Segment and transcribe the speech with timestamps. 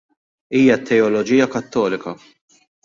[0.59, 2.11] Hija t-teoloġija Kattolika.